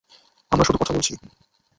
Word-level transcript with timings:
আমরা 0.51 0.63
শুধু 0.63 0.77
কথা 0.77 0.93
বলছি। 0.93 1.13